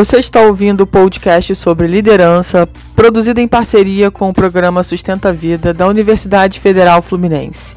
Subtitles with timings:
[0.00, 5.74] Você está ouvindo o podcast sobre liderança, produzido em parceria com o programa Sustenta Vida
[5.74, 7.76] da Universidade Federal Fluminense.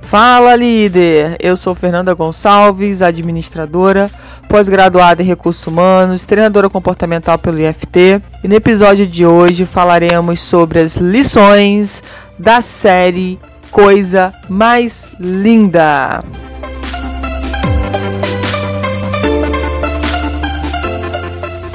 [0.00, 1.36] Fala, líder!
[1.38, 4.10] Eu sou Fernanda Gonçalves, administradora,
[4.48, 10.78] pós-graduada em recursos humanos, treinadora comportamental pelo IFT, e no episódio de hoje falaremos sobre
[10.78, 12.02] as lições
[12.38, 13.38] da série
[13.70, 16.24] Coisa Mais Linda.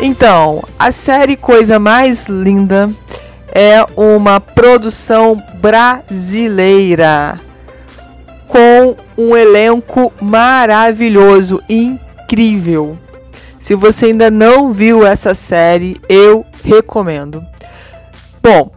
[0.05, 2.91] Então, a série Coisa Mais Linda
[3.47, 7.39] é uma produção brasileira
[8.49, 12.99] com um elenco maravilhoso, incrível.
[13.61, 17.41] Se você ainda não viu essa série, eu recomendo.
[18.41, 18.71] Bom,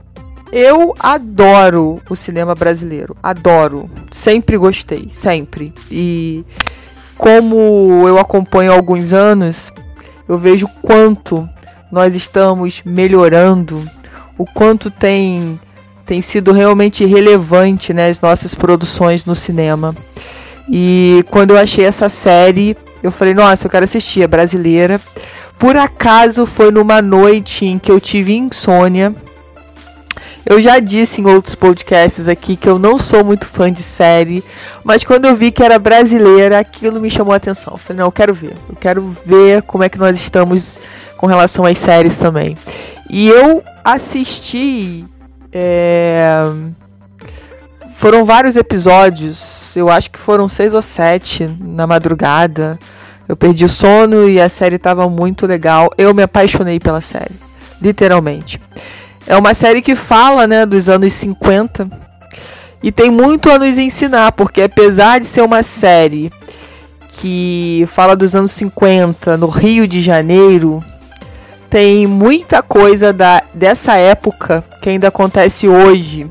[0.52, 5.74] eu adoro o cinema brasileiro, adoro, sempre gostei, sempre.
[5.90, 6.44] E
[7.18, 9.72] como eu acompanho há alguns anos,
[10.28, 11.48] eu vejo quanto
[11.90, 13.82] nós estamos melhorando,
[14.36, 15.58] o quanto tem
[16.04, 19.92] tem sido realmente relevante né, as nossas produções no cinema.
[20.70, 25.00] E quando eu achei essa série, eu falei, nossa, eu quero assistir, é brasileira.
[25.58, 29.12] Por acaso foi numa noite em que eu tive insônia.
[30.48, 34.44] Eu já disse em outros podcasts aqui que eu não sou muito fã de série,
[34.84, 37.72] mas quando eu vi que era brasileira, aquilo me chamou a atenção.
[37.74, 38.54] Eu falei, não, eu quero ver.
[38.68, 40.78] Eu quero ver como é que nós estamos
[41.16, 42.56] com relação às séries também.
[43.10, 45.04] E eu assisti.
[45.52, 46.38] É...
[47.96, 52.78] Foram vários episódios, eu acho que foram seis ou sete na madrugada.
[53.28, 55.90] Eu perdi o sono e a série estava muito legal.
[55.98, 57.34] Eu me apaixonei pela série,
[57.82, 58.60] literalmente.
[59.26, 61.88] É uma série que fala, né, dos anos 50
[62.82, 66.30] e tem muito a nos ensinar, porque apesar de ser uma série
[67.18, 70.84] que fala dos anos 50 no Rio de Janeiro,
[71.68, 76.28] tem muita coisa da, dessa época que ainda acontece hoje,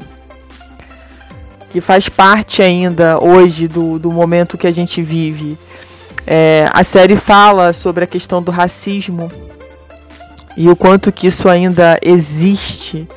[1.71, 5.57] que faz parte ainda hoje do, do momento que a gente vive.
[6.25, 9.29] É, a série fala sobre a questão do racismo
[10.57, 13.07] e o quanto que isso ainda existe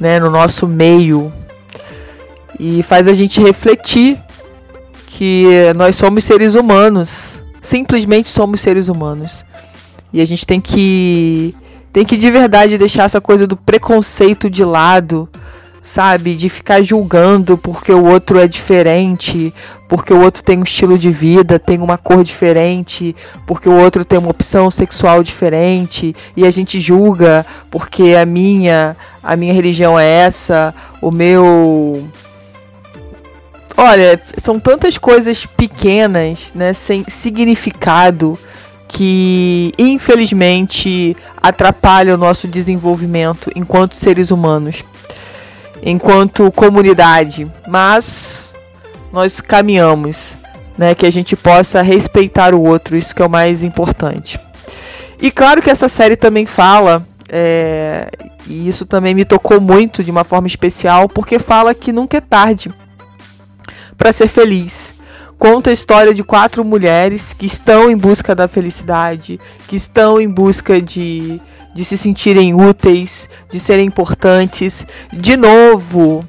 [0.00, 1.32] né, no nosso meio.
[2.58, 4.18] E faz a gente refletir
[5.06, 9.44] que nós somos seres humanos, simplesmente somos seres humanos.
[10.12, 11.54] E a gente tem que
[11.92, 15.28] tem que de verdade deixar essa coisa do preconceito de lado
[15.84, 16.34] sabe?
[16.34, 19.52] De ficar julgando porque o outro é diferente,
[19.86, 23.14] porque o outro tem um estilo de vida, tem uma cor diferente,
[23.46, 28.96] porque o outro tem uma opção sexual diferente e a gente julga porque a minha,
[29.22, 32.08] a minha religião é essa, o meu
[33.76, 38.38] Olha, são tantas coisas pequenas, né, sem significado
[38.86, 44.84] que infelizmente atrapalham o nosso desenvolvimento enquanto seres humanos
[45.82, 48.54] enquanto comunidade, mas
[49.12, 50.36] nós caminhamos,
[50.76, 54.40] né, que a gente possa respeitar o outro, isso que é o mais importante.
[55.20, 58.10] E claro que essa série também fala, é,
[58.46, 62.20] e isso também me tocou muito de uma forma especial, porque fala que nunca é
[62.20, 62.70] tarde
[63.96, 64.94] para ser feliz.
[65.38, 70.28] Conta a história de quatro mulheres que estão em busca da felicidade, que estão em
[70.28, 71.40] busca de
[71.74, 74.86] de se sentirem úteis, de serem importantes.
[75.12, 76.24] De novo,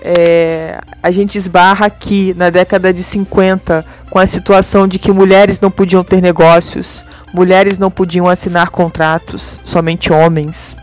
[0.00, 5.60] é, a gente esbarra aqui na década de 50 com a situação de que mulheres
[5.60, 10.76] não podiam ter negócios, mulheres não podiam assinar contratos, somente homens.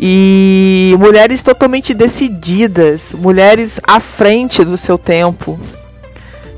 [0.00, 5.58] E mulheres totalmente decididas, mulheres à frente do seu tempo,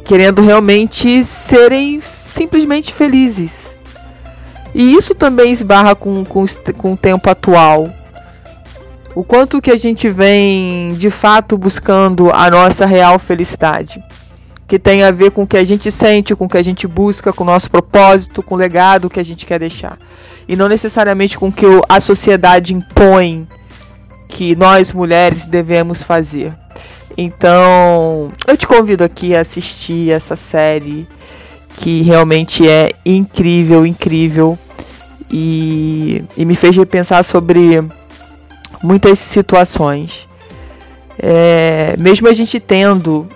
[0.04, 3.79] querendo realmente serem simplesmente felizes.
[4.74, 6.44] E isso também esbarra com, com,
[6.76, 7.88] com o tempo atual.
[9.14, 14.02] O quanto que a gente vem de fato buscando a nossa real felicidade.
[14.68, 16.86] Que tem a ver com o que a gente sente, com o que a gente
[16.86, 19.98] busca, com o nosso propósito, com o legado que a gente quer deixar.
[20.46, 23.48] E não necessariamente com o que a sociedade impõe
[24.28, 26.54] que nós mulheres devemos fazer.
[27.16, 31.06] Então, eu te convido aqui a assistir essa série
[31.76, 34.58] que realmente é incrível, incrível.
[35.30, 37.82] E, e me fez repensar sobre
[38.82, 40.26] muitas situações.
[41.18, 43.28] É, mesmo a gente tendo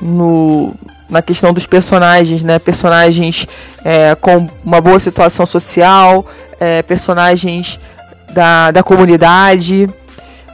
[0.00, 0.74] no,
[1.10, 3.46] na questão dos personagens, né, personagens
[3.84, 6.24] é, com uma boa situação social,
[6.58, 7.78] é, personagens
[8.32, 9.88] da, da comunidade,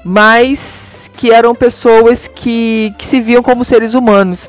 [0.05, 4.49] mas que eram pessoas que, que se viam como seres humanos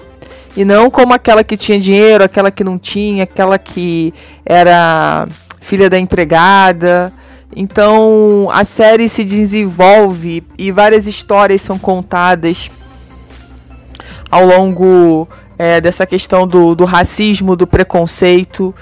[0.55, 4.13] e não como aquela que tinha dinheiro, aquela que não tinha, aquela que
[4.45, 5.27] era
[5.59, 7.11] filha da empregada.
[7.55, 12.69] Então a série se desenvolve e várias histórias são contadas
[14.31, 18.73] ao longo é, dessa questão do, do racismo, do preconceito.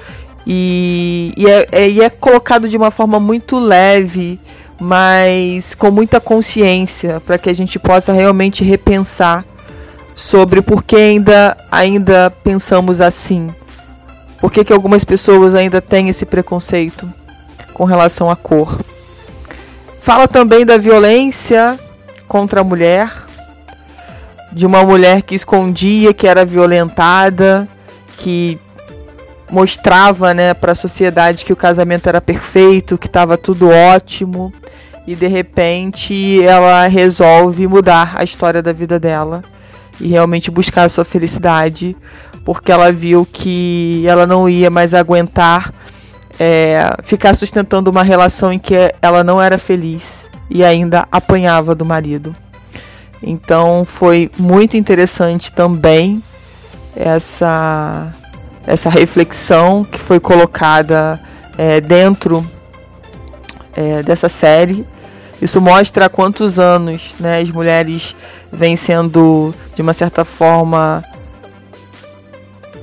[0.45, 4.39] E, e, é, é, e é colocado de uma forma muito leve,
[4.79, 9.45] mas com muita consciência, para que a gente possa realmente repensar
[10.15, 13.54] sobre por que ainda, ainda pensamos assim.
[14.39, 17.12] Por que, que algumas pessoas ainda têm esse preconceito
[17.74, 18.80] com relação à cor.
[20.01, 21.80] Fala também da violência
[22.27, 23.12] contra a mulher,
[24.51, 27.68] de uma mulher que escondia que era violentada,
[28.18, 28.59] que
[29.50, 34.54] mostrava, né, para a sociedade que o casamento era perfeito, que estava tudo ótimo,
[35.06, 39.42] e de repente ela resolve mudar a história da vida dela
[40.00, 41.95] e realmente buscar a sua felicidade,
[42.45, 45.74] porque ela viu que ela não ia mais aguentar
[46.40, 51.86] é, ficar sustentando uma relação em que ela não era feliz e ainda apanhava do
[51.86, 52.36] marido.
[53.22, 56.22] Então foi muito interessante também
[56.95, 58.13] essa
[58.66, 61.19] essa reflexão que foi colocada
[61.57, 62.45] é, dentro
[63.75, 64.86] é, dessa série.
[65.42, 68.16] Isso mostra há quantos anos né, as mulheres
[68.53, 71.03] vêm sendo, de uma certa forma,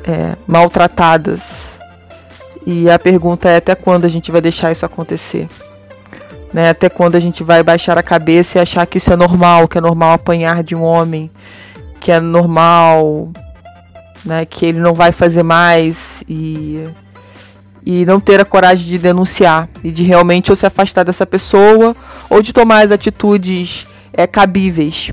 [0.05, 1.78] é, maltratadas.
[2.67, 5.49] E a pergunta é até quando a gente vai deixar isso acontecer?
[6.52, 6.69] Né?
[6.69, 9.78] Até quando a gente vai baixar a cabeça e achar que isso é normal, que
[9.78, 11.31] é normal apanhar de um homem,
[12.00, 13.31] que é normal
[14.25, 16.84] né, que ele não vai fazer mais e,
[17.84, 21.94] e não ter a coragem de denunciar e de realmente ou se afastar dessa pessoa
[22.28, 25.12] ou de tomar as atitudes é, cabíveis.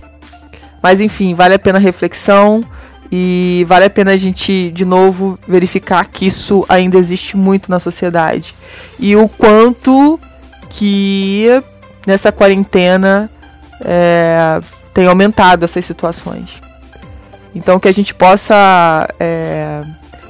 [0.87, 2.63] Mas enfim, vale a pena a reflexão
[3.11, 7.77] e vale a pena a gente de novo verificar que isso ainda existe muito na
[7.77, 8.55] sociedade
[8.97, 10.17] e o quanto
[10.69, 11.61] que
[12.05, 13.29] nessa quarentena
[13.83, 14.61] é,
[14.93, 16.51] tem aumentado essas situações.
[17.53, 19.81] Então que a gente possa, é,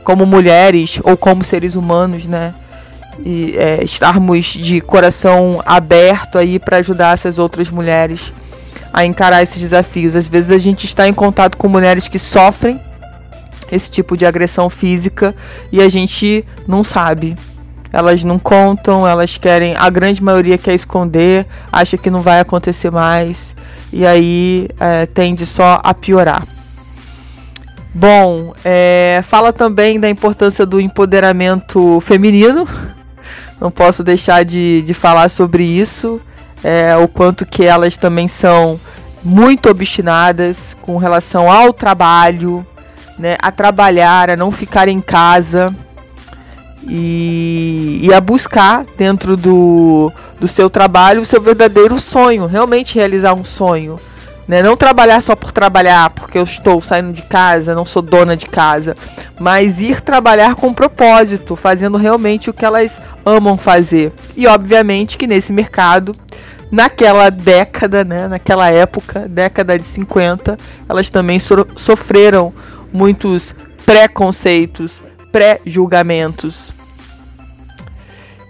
[0.04, 2.51] como mulheres ou como seres humanos, né,
[3.24, 8.33] e, é, estarmos de coração aberto aí para ajudar essas outras mulheres
[8.94, 10.16] a encarar esses desafios.
[10.16, 12.80] Às vezes a gente está em contato com mulheres que sofrem
[13.72, 15.36] esse tipo de agressão física
[15.72, 17.36] e a gente não sabe.
[17.92, 22.92] Elas não contam, elas querem, a grande maioria quer esconder, acha que não vai acontecer
[22.92, 23.56] mais
[23.92, 26.44] e aí é, tende só a piorar.
[27.94, 32.68] Bom, é, fala também da importância do empoderamento feminino.
[33.60, 36.22] Não posso deixar de, de falar sobre isso.
[36.69, 38.78] É, o quanto que elas também são
[39.24, 42.68] muito obstinadas com relação ao trabalho,
[43.18, 45.74] né, a trabalhar, a não ficar em casa
[46.86, 50.12] e, e a buscar dentro do,
[50.42, 53.98] do seu trabalho o seu verdadeiro sonho, realmente realizar um sonho.
[54.46, 54.62] Né?
[54.62, 58.46] Não trabalhar só por trabalhar, porque eu estou saindo de casa, não sou dona de
[58.46, 58.94] casa,
[59.40, 64.12] mas ir trabalhar com propósito, fazendo realmente o que elas amam fazer.
[64.36, 66.14] E obviamente que nesse mercado,
[66.72, 72.54] naquela década, né, naquela época, década de 50, elas também so sofreram
[72.92, 73.56] muitos
[73.86, 76.74] preconceitos, pré-julgamentos.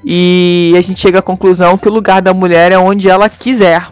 [0.04, 3.88] E a gente chega à conclusão que o lugar da mulher é onde ela quiser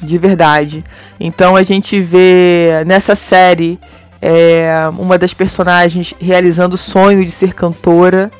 [0.00, 0.84] de verdade.
[1.18, 3.78] Então a gente vê nessa série
[4.22, 8.30] é, uma das personagens realizando o sonho de ser cantora.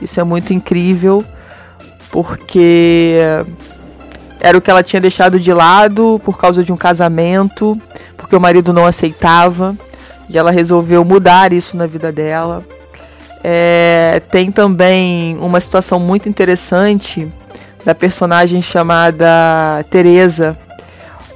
[0.00, 1.24] Isso é muito incrível,
[2.10, 3.18] porque
[4.40, 7.80] era o que ela tinha deixado de lado por causa de um casamento,
[8.16, 9.74] porque o marido não aceitava,
[10.28, 12.64] e ela resolveu mudar isso na vida dela.
[13.42, 17.30] É, tem também uma situação muito interessante
[17.84, 20.56] da personagem chamada Teresa,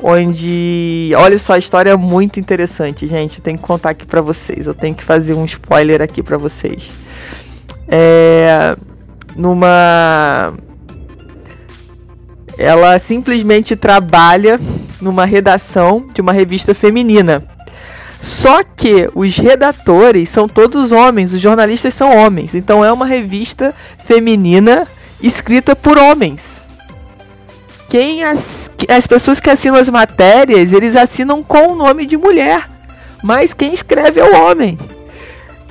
[0.02, 3.38] onde, olha só, a história é muito interessante, gente.
[3.38, 4.66] Eu tenho que contar aqui para vocês.
[4.66, 6.90] Eu tenho que fazer um spoiler aqui para vocês.
[7.88, 8.76] É,
[9.36, 10.52] numa
[12.58, 14.60] ela simplesmente trabalha
[15.00, 17.42] numa redação de uma revista feminina.
[18.20, 22.54] Só que os redatores são todos homens, os jornalistas são homens.
[22.54, 24.86] Então é uma revista feminina
[25.20, 26.62] escrita por homens
[27.92, 32.66] quem as, as pessoas que assinam as matérias, eles assinam com o nome de mulher,
[33.22, 34.78] mas quem escreve é o homem.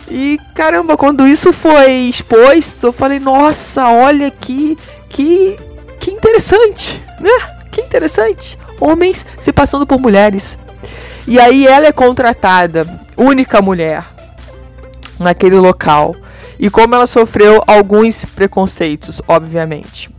[0.08, 4.78] E caramba, quando isso foi exposto, eu falei, nossa, olha que
[5.10, 5.58] que
[6.02, 7.30] que interessante, né?
[7.72, 8.58] Que interessante.
[8.80, 10.58] Homens se passando por mulheres.
[11.28, 14.04] E aí ela é contratada, única mulher
[15.20, 16.16] naquele local.
[16.60, 20.12] e como ela sofreu alguns preconceitos, obviamente.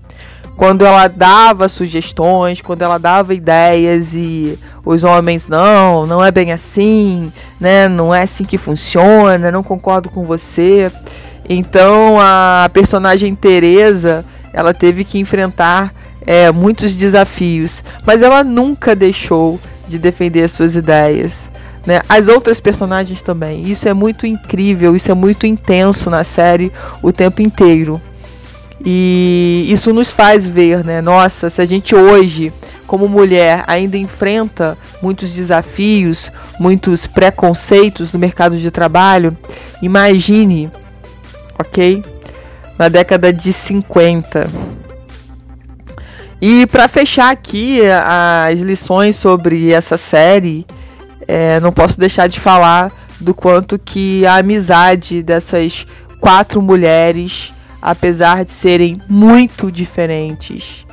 [0.57, 6.51] Quando ela dava sugestões, quando ela dava ideias e os homens não, não é bem
[6.53, 7.89] assim, né?
[7.89, 10.91] Não é assim que funciona, não concordo com você.
[11.49, 15.95] Então a personagem Teresa, ela teve que enfrentar
[16.27, 21.51] é, muitos desafios, mas ela nunca deixou de defender suas ideias.
[21.85, 22.01] Né?
[22.09, 23.63] As outras personagens também.
[23.63, 26.71] Isso é muito incrível, isso é muito intenso na série
[27.03, 28.01] o tempo inteiro.
[28.85, 31.01] E isso nos faz ver, né?
[31.01, 32.53] Nossa, se a gente hoje,
[32.85, 39.37] como mulher, ainda enfrenta muitos desafios, muitos preconceitos no mercado de trabalho,
[39.81, 40.69] imagine,
[41.59, 42.03] ok?
[42.83, 44.51] Na década de 50.
[46.41, 50.67] E para fechar aqui as lições sobre essa série,
[51.29, 55.87] é, não posso deixar de falar do quanto que a amizade dessas
[56.19, 60.85] quatro mulheres, apesar de serem muito diferentes,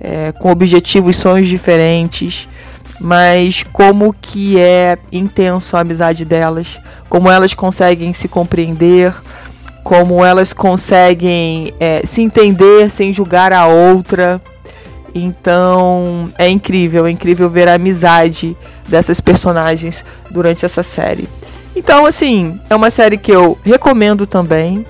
[0.00, 2.48] é, com objetivos e sonhos diferentes,
[3.00, 9.14] mas como que é intenso a amizade delas, como elas conseguem se compreender,
[9.88, 14.38] como elas conseguem é, se entender sem julgar a outra.
[15.14, 18.54] Então é incrível, é incrível ver a amizade
[18.86, 21.26] dessas personagens durante essa série.
[21.74, 24.84] Então, assim, é uma série que eu recomendo também.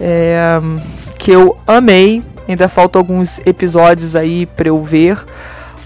[0.00, 0.58] É,
[1.18, 2.22] que eu amei.
[2.48, 5.22] Ainda faltam alguns episódios aí para eu ver.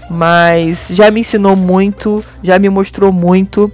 [0.09, 3.69] Mas já me ensinou muito, já me mostrou muito.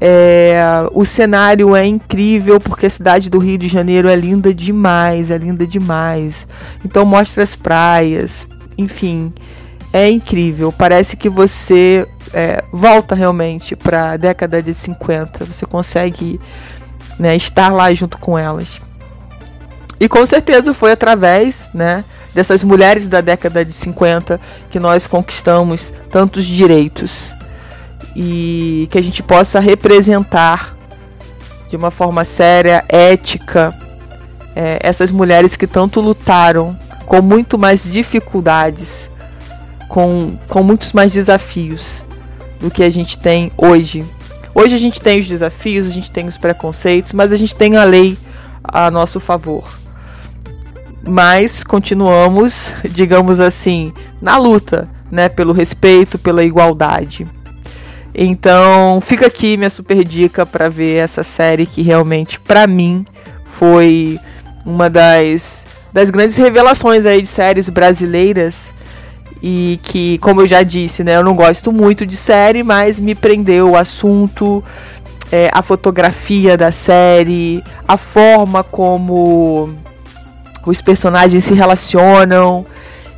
[0.00, 0.60] É,
[0.92, 5.38] o cenário é incrível porque a cidade do Rio de Janeiro é linda demais, é
[5.38, 6.46] linda demais.
[6.84, 9.32] Então mostra as praias, enfim,
[9.92, 10.72] é incrível.
[10.72, 15.44] Parece que você é, volta realmente para a década de 50.
[15.44, 16.40] Você consegue
[17.18, 18.80] né, estar lá junto com elas.
[20.00, 24.40] E com certeza foi através né, dessas mulheres da década de 50
[24.70, 27.34] que nós conquistamos tantos direitos.
[28.20, 30.76] E que a gente possa representar
[31.68, 33.72] de uma forma séria, ética,
[34.56, 39.08] é, essas mulheres que tanto lutaram com muito mais dificuldades,
[39.88, 42.04] com, com muitos mais desafios
[42.58, 44.04] do que a gente tem hoje.
[44.54, 47.76] Hoje a gente tem os desafios, a gente tem os preconceitos, mas a gente tem
[47.76, 48.18] a lei
[48.64, 49.64] a nosso favor.
[51.06, 57.26] Mas continuamos, digamos assim, na luta, né, pelo respeito, pela igualdade.
[58.20, 63.06] Então, fica aqui minha super dica para ver essa série que realmente para mim
[63.44, 64.18] foi
[64.66, 68.74] uma das das grandes revelações aí de séries brasileiras
[69.40, 73.14] e que, como eu já disse, né, eu não gosto muito de série, mas me
[73.14, 74.64] prendeu o assunto,
[75.30, 79.72] é, a fotografia da série, a forma como
[80.66, 82.66] os personagens se relacionam.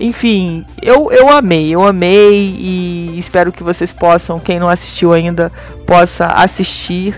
[0.00, 5.52] Enfim, eu, eu amei, eu amei e espero que vocês possam, quem não assistiu ainda,
[5.86, 7.14] possa assistir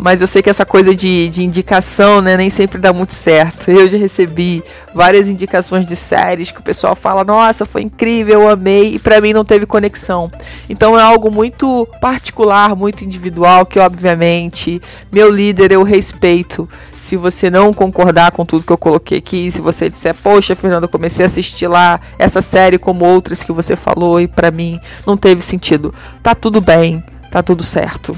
[0.00, 3.70] mas eu sei que essa coisa de, de indicação, né, nem sempre dá muito certo.
[3.70, 8.48] Eu já recebi várias indicações de séries que o pessoal fala: "Nossa, foi incrível, eu
[8.48, 10.32] amei", e para mim não teve conexão.
[10.70, 14.80] Então é algo muito particular, muito individual, que obviamente
[15.12, 16.66] meu líder eu respeito.
[17.10, 20.84] Se você não concordar com tudo que eu coloquei aqui, se você disser, poxa, Fernando,
[20.84, 24.78] eu comecei a assistir lá essa série como outras que você falou e para mim
[25.04, 25.92] não teve sentido.
[26.22, 28.16] Tá tudo bem, tá tudo certo.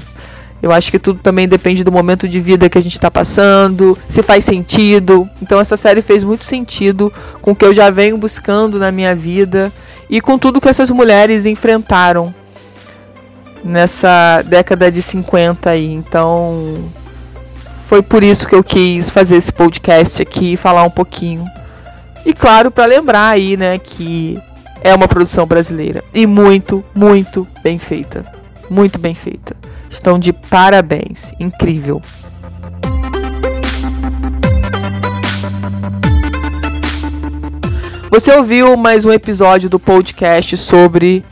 [0.61, 3.97] Eu acho que tudo também depende do momento de vida que a gente está passando,
[4.07, 5.27] se faz sentido.
[5.41, 9.15] Então essa série fez muito sentido com o que eu já venho buscando na minha
[9.15, 9.71] vida
[10.07, 12.31] e com tudo que essas mulheres enfrentaram
[13.63, 15.91] nessa década de 50 aí.
[15.91, 16.77] Então
[17.93, 21.45] foi por isso que eu quis fazer esse podcast aqui e falar um pouquinho.
[22.25, 24.41] E claro, para lembrar aí, né, que
[24.81, 28.25] é uma produção brasileira e muito, muito bem feita.
[28.67, 29.55] Muito bem feita
[29.91, 31.33] estão de parabéns.
[31.39, 32.01] Incrível.
[38.09, 41.23] Você ouviu mais um episódio do podcast sobre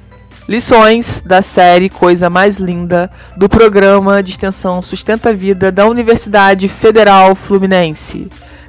[0.52, 6.68] lições da série Coisa Mais Linda do programa de extensão Sustenta a Vida da Universidade
[6.68, 8.28] Federal Fluminense.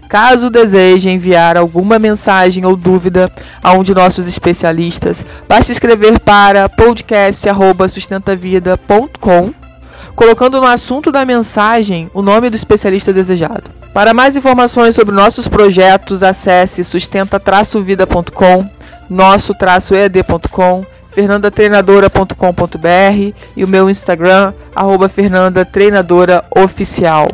[0.09, 3.29] Caso deseje enviar alguma mensagem ou dúvida
[3.61, 9.53] a um de nossos especialistas, basta escrever para podcast@sustentavida.com
[10.15, 13.73] colocando no assunto da mensagem o nome do especialista desejado.
[13.93, 18.71] Para mais informações sobre nossos projetos, acesse sustenta-vida.com,
[19.11, 27.29] nosso-ead.com, fernandatreinadora.com.br e o meu Instagram, arroba fernandatreinadora oficial.